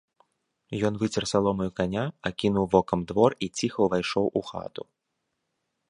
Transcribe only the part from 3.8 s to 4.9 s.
ўвайшоў у хату.